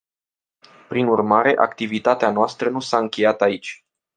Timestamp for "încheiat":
2.97-3.41